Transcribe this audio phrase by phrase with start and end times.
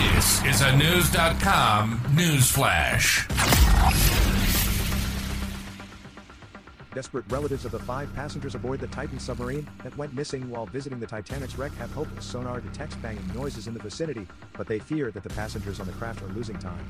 [0.00, 3.28] This is a News.com news flash.
[6.94, 11.00] Desperate relatives of the five passengers aboard the Titan submarine that went missing while visiting
[11.00, 14.26] the Titanic's wreck have hopeless sonar detects banging noises in the vicinity,
[14.56, 16.82] but they fear that the passengers on the craft are losing time.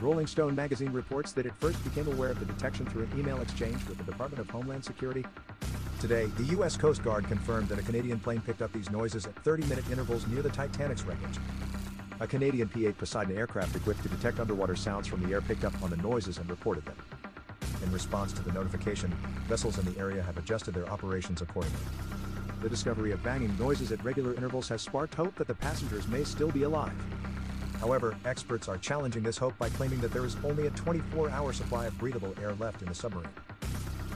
[0.00, 3.42] Rolling Stone magazine reports that it first became aware of the detection through an email
[3.42, 5.22] exchange with the Department of Homeland Security.
[6.00, 6.78] Today, the U.S.
[6.78, 10.26] Coast Guard confirmed that a Canadian plane picked up these noises at 30 minute intervals
[10.28, 11.38] near the Titanic's wreckage.
[12.22, 15.64] A Canadian P 8 Poseidon aircraft equipped to detect underwater sounds from the air picked
[15.64, 16.94] up on the noises and reported them.
[17.82, 19.10] In response to the notification,
[19.48, 21.80] vessels in the area have adjusted their operations accordingly.
[22.60, 26.22] The discovery of banging noises at regular intervals has sparked hope that the passengers may
[26.22, 26.92] still be alive.
[27.80, 31.52] However, experts are challenging this hope by claiming that there is only a 24 hour
[31.52, 33.28] supply of breathable air left in the submarine.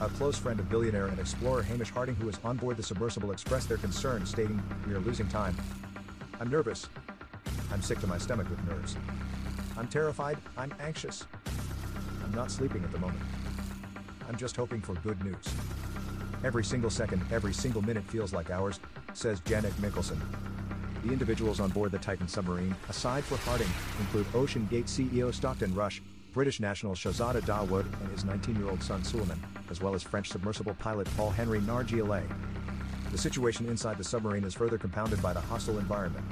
[0.00, 3.32] A close friend of billionaire and explorer Hamish Harding, who was on board the submersible,
[3.32, 5.56] expressed their concern, stating, We are losing time.
[6.38, 6.88] I'm nervous.
[7.72, 8.96] I'm sick to my stomach with nerves.
[9.76, 10.38] I'm terrified.
[10.56, 11.26] I'm anxious.
[12.24, 13.20] I'm not sleeping at the moment.
[14.28, 15.44] I'm just hoping for good news.
[16.44, 18.80] Every single second, every single minute feels like hours,
[19.14, 20.18] says Janet Mickelson.
[21.02, 23.68] The individuals on board the Titan submarine, aside for Harding,
[24.00, 29.38] include OceanGate CEO Stockton Rush, British national Shahzada Dawood and his 19-year-old son Suleman,
[29.70, 32.26] as well as French submersible pilot Paul Henry Nargeolet.
[33.10, 36.26] The situation inside the submarine is further compounded by the hostile environment.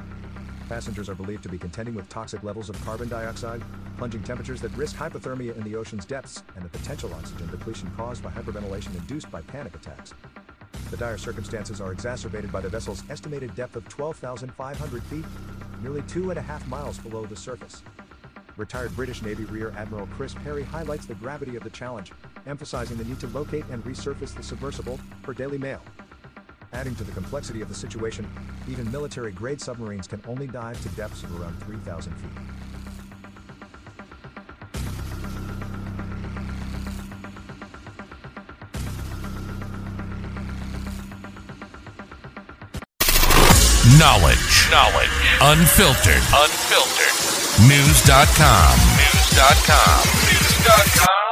[0.69, 3.63] Passengers are believed to be contending with toxic levels of carbon dioxide,
[3.99, 8.23] plunging temperatures that risk hypothermia in the ocean's depths, and the potential oxygen depletion caused
[8.23, 10.15] by hyperventilation induced by panic attacks.
[10.91, 15.25] The dire circumstances are exacerbated by the vessel's estimated depth of 12,500 feet,
[15.83, 17.83] nearly two and a half miles below the surface.
[18.57, 22.13] Retired British Navy Rear Admiral Chris Parry highlights the gravity of the challenge,
[22.47, 25.83] emphasizing the need to locate and resurface the submersible, per Daily Mail.
[26.75, 28.29] Adding to the complexity of the situation,
[28.69, 32.31] even military grade submarines can only dive to depths of around 3,000 feet.
[43.99, 44.69] Knowledge.
[44.71, 45.09] Knowledge.
[45.41, 46.23] Unfiltered.
[46.35, 47.69] Unfiltered.
[47.69, 48.79] News.com.
[48.99, 50.05] News.com.
[50.27, 51.05] News.com.
[51.05, 51.24] News.